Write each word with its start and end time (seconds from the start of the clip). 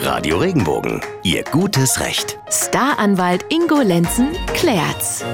Radio 0.00 0.38
Regenbogen, 0.38 1.00
Ihr 1.24 1.42
gutes 1.42 2.00
Recht. 2.00 2.38
Staranwalt 2.48 3.44
Ingo 3.48 3.80
Lenzen 3.80 4.28
klärt's. 4.54 5.24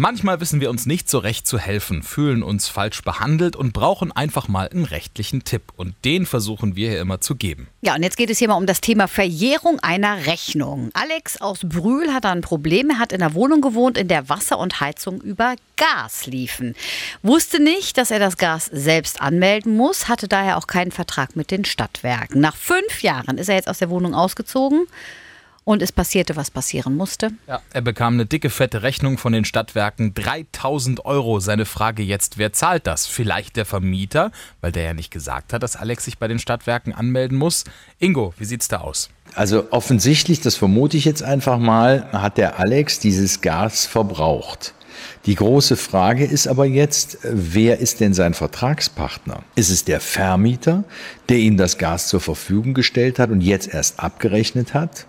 Manchmal 0.00 0.40
wissen 0.40 0.62
wir 0.62 0.70
uns 0.70 0.86
nicht 0.86 1.10
so 1.10 1.18
recht 1.18 1.46
zu 1.46 1.58
helfen, 1.58 2.02
fühlen 2.02 2.42
uns 2.42 2.68
falsch 2.68 3.02
behandelt 3.02 3.54
und 3.54 3.74
brauchen 3.74 4.10
einfach 4.12 4.48
mal 4.48 4.66
einen 4.66 4.86
rechtlichen 4.86 5.44
Tipp. 5.44 5.74
Und 5.76 5.94
den 6.06 6.24
versuchen 6.24 6.74
wir 6.74 6.88
hier 6.88 7.02
immer 7.02 7.20
zu 7.20 7.34
geben. 7.34 7.68
Ja, 7.82 7.96
und 7.96 8.02
jetzt 8.02 8.16
geht 8.16 8.30
es 8.30 8.38
hier 8.38 8.48
mal 8.48 8.54
um 8.54 8.64
das 8.64 8.80
Thema 8.80 9.08
Verjährung 9.08 9.78
einer 9.80 10.24
Rechnung. 10.24 10.88
Alex 10.94 11.42
aus 11.42 11.58
Brühl 11.64 12.14
hat 12.14 12.24
ein 12.24 12.40
Problem. 12.40 12.88
Er 12.88 12.98
hat 12.98 13.12
in 13.12 13.20
einer 13.20 13.34
Wohnung 13.34 13.60
gewohnt, 13.60 13.98
in 13.98 14.08
der 14.08 14.30
Wasser 14.30 14.58
und 14.58 14.80
Heizung 14.80 15.20
über 15.20 15.54
Gas 15.76 16.24
liefen. 16.24 16.74
Wusste 17.22 17.62
nicht, 17.62 17.98
dass 17.98 18.10
er 18.10 18.20
das 18.20 18.38
Gas 18.38 18.70
selbst 18.72 19.20
anmelden 19.20 19.76
muss, 19.76 20.08
hatte 20.08 20.28
daher 20.28 20.56
auch 20.56 20.66
keinen 20.66 20.92
Vertrag 20.92 21.36
mit 21.36 21.50
den 21.50 21.66
Stadtwerken. 21.66 22.40
Nach 22.40 22.56
fünf 22.56 23.02
Jahren 23.02 23.36
ist 23.36 23.50
er 23.50 23.56
jetzt 23.56 23.68
aus 23.68 23.80
der 23.80 23.90
Wohnung 23.90 24.14
ausgezogen. 24.14 24.86
Und 25.70 25.82
es 25.82 25.92
passierte, 25.92 26.34
was 26.34 26.50
passieren 26.50 26.96
musste. 26.96 27.30
Ja, 27.46 27.62
er 27.72 27.80
bekam 27.80 28.14
eine 28.14 28.26
dicke, 28.26 28.50
fette 28.50 28.82
Rechnung 28.82 29.18
von 29.18 29.32
den 29.32 29.44
Stadtwerken. 29.44 30.14
3000 30.14 31.04
Euro. 31.04 31.38
Seine 31.38 31.64
Frage 31.64 32.02
jetzt, 32.02 32.38
wer 32.38 32.52
zahlt 32.52 32.88
das? 32.88 33.06
Vielleicht 33.06 33.54
der 33.54 33.64
Vermieter, 33.64 34.32
weil 34.60 34.72
der 34.72 34.82
ja 34.82 34.94
nicht 34.94 35.12
gesagt 35.12 35.52
hat, 35.52 35.62
dass 35.62 35.76
Alex 35.76 36.06
sich 36.06 36.18
bei 36.18 36.26
den 36.26 36.40
Stadtwerken 36.40 36.92
anmelden 36.92 37.38
muss. 37.38 37.62
Ingo, 38.00 38.34
wie 38.36 38.46
sieht's 38.46 38.66
da 38.66 38.78
aus? 38.78 39.10
Also 39.36 39.68
offensichtlich, 39.70 40.40
das 40.40 40.56
vermute 40.56 40.96
ich 40.96 41.04
jetzt 41.04 41.22
einfach 41.22 41.60
mal, 41.60 42.08
hat 42.10 42.36
der 42.36 42.58
Alex 42.58 42.98
dieses 42.98 43.40
Gas 43.40 43.86
verbraucht. 43.86 44.74
Die 45.26 45.34
große 45.34 45.76
Frage 45.76 46.24
ist 46.24 46.46
aber 46.48 46.64
jetzt, 46.64 47.18
wer 47.22 47.78
ist 47.78 48.00
denn 48.00 48.14
sein 48.14 48.34
Vertragspartner? 48.34 49.42
Ist 49.54 49.70
es 49.70 49.84
der 49.84 50.00
Vermieter, 50.00 50.84
der 51.28 51.38
ihm 51.38 51.56
das 51.56 51.78
Gas 51.78 52.08
zur 52.08 52.20
Verfügung 52.20 52.74
gestellt 52.74 53.18
hat 53.18 53.30
und 53.30 53.40
jetzt 53.40 53.72
erst 53.72 54.00
abgerechnet 54.00 54.74
hat? 54.74 55.06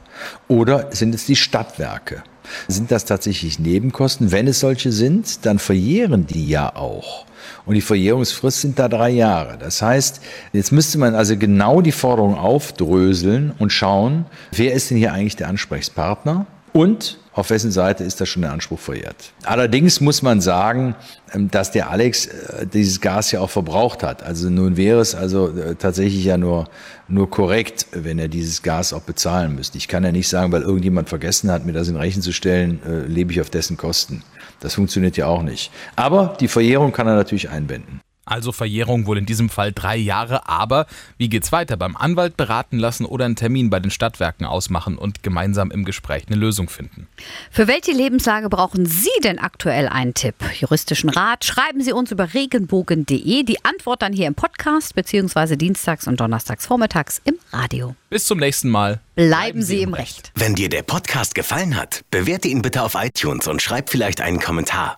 Oder 0.48 0.90
sind 0.92 1.16
es 1.16 1.26
die 1.26 1.36
Stadtwerke? 1.36 2.24
Sind 2.68 2.92
das 2.92 3.06
tatsächlich 3.06 3.60
Nebenkosten? 3.60 4.32
Wenn 4.32 4.48
es 4.48 4.60
solche 4.60 4.92
sind, 4.92 5.46
dann 5.46 5.60
verjähren 5.60 6.28
die 6.28 6.48
ja 6.48 6.76
auch. 6.76 7.26
Und 7.66 7.76
die 7.76 7.82
Verjährungsfrist 7.82 8.62
sind 8.62 8.80
da 8.80 8.88
drei 8.88 9.10
Jahre. 9.10 9.58
Das 9.58 9.82
heißt, 9.82 10.22
jetzt 10.54 10.72
müsste 10.72 10.98
man 10.98 11.16
also 11.16 11.38
genau 11.38 11.82
die 11.82 11.92
Forderung 11.92 12.36
aufdröseln 12.36 13.54
und 13.60 13.72
schauen, 13.72 14.26
wer 14.52 14.74
ist 14.74 14.90
denn 14.90 14.98
hier 14.98 15.14
eigentlich 15.14 15.36
der 15.36 15.48
Ansprechpartner? 15.48 16.46
Und 16.74 17.18
auf 17.34 17.50
wessen 17.50 17.72
Seite 17.72 18.04
ist 18.04 18.20
da 18.20 18.26
schon 18.26 18.42
der 18.42 18.52
Anspruch 18.52 18.80
verjährt. 18.80 19.32
Allerdings 19.44 20.02
muss 20.02 20.22
man 20.22 20.42
sagen, 20.42 20.96
ähm, 21.34 21.50
dass 21.50 21.72
der 21.72 21.90
Alex 21.90 22.26
äh, 22.26 22.68
dieses 22.68 23.00
Gas 23.00 23.32
ja 23.32 23.40
auch 23.40 23.50
verbraucht 23.50 24.04
hat. 24.04 24.22
Also 24.24 24.50
nun 24.50 24.76
wäre 24.76 25.00
es 25.00 25.16
also 25.16 25.48
äh, 25.50 25.76
tatsächlich 25.76 26.26
ja 26.26 26.38
nur, 26.38 26.68
nur 27.08 27.30
korrekt, 27.30 27.88
wenn 27.92 28.20
er 28.20 28.28
dieses 28.28 28.64
Gas 28.64 28.92
auch 28.92 29.02
bezahlen 29.02 29.56
müsste. 29.56 29.78
Ich 29.78 29.88
kann 29.88 30.04
ja 30.04 30.12
nicht 30.12 30.28
sagen, 30.28 30.52
weil 30.52 30.62
irgendjemand 30.62 31.08
vergessen 31.08 31.50
hat, 31.52 31.66
mir 31.66 31.74
das 31.74 31.88
in 31.88 31.96
Rechnung 31.96 32.22
zu 32.22 32.34
stellen, 32.34 32.82
äh, 32.86 33.08
lebe 33.08 33.32
ich 33.32 33.40
auf 33.40 33.50
dessen 33.50 33.78
Kosten. 33.78 34.24
Das 34.60 34.74
funktioniert 34.74 35.16
ja 35.16 35.28
auch 35.28 35.42
nicht. 35.42 35.72
Aber 35.96 36.36
die 36.40 36.50
Verjährung 36.50 36.92
kann 36.92 37.08
er 37.08 37.16
natürlich 37.16 37.50
einwenden. 37.50 38.02
Also 38.26 38.52
Verjährung 38.52 39.08
wohl 39.08 39.18
in 39.18 39.26
diesem 39.26 39.50
Fall 39.50 39.72
drei 39.72 39.98
Jahre, 39.98 40.48
aber 40.48 40.86
wie 41.18 41.28
geht's 41.28 41.52
weiter? 41.52 41.76
Beim 41.76 41.98
Anwalt 41.98 42.38
beraten 42.38 42.78
lassen 42.78 43.06
oder 43.06 43.26
einen 43.26 43.36
Termin 43.36 43.70
bei 43.70 43.80
den 43.80 43.90
Stadtwerken 43.90 44.46
ausmachen 44.46 44.98
und 44.98 45.24
gemeinsam 45.24 45.72
im 45.72 45.86
Gespräch 45.86 46.26
eine 46.28 46.36
Lösung 46.36 46.70
finden. 46.70 47.08
Für 47.50 47.68
welche 47.68 47.92
Lebenslage 47.92 48.48
brauchen 48.50 48.86
Sie 48.86 49.10
denn 49.24 49.40
aktuell 49.40 49.88
einen 49.88 50.14
Tipp? 50.14 50.36
Juristischen 50.60 51.10
Rat? 51.10 51.46
Schreiben 51.46 51.82
Sie 51.82 51.94
uns 51.94 52.12
über 52.12 52.34
regenbogen.de. 52.34 53.44
Die 53.44 53.66
Antwort 53.66 54.04
dann 54.04 54.14
hier 54.14 54.28
im 54.28 54.36
Podcast 54.36 54.94
beziehungsweise 54.94 55.58
dienstags 55.58 56.08
und 56.08 56.20
donnerstags 56.20 56.68
vormittags 56.68 57.22
im 57.26 57.36
Radio. 57.52 57.96
Bis 58.10 58.26
zum 58.26 58.38
nächsten 58.38 58.70
Mal. 58.70 59.00
Bleiben, 59.16 59.30
Bleiben 59.30 59.62
Sie 59.64 59.82
im 59.82 59.94
Recht. 59.94 60.32
Wenn 60.36 60.56
dir 60.56 60.70
der 60.70 60.84
Podcast 60.84 61.34
gefallen 61.34 61.76
hat, 61.76 62.04
bewerte 62.12 62.48
ihn 62.48 62.62
bitte 62.62 62.84
auf 62.84 62.96
iTunes 62.96 63.48
und 63.48 63.62
schreib 63.62 63.90
vielleicht 63.90 64.22
einen 64.22 64.40
Kommentar. 64.40 64.98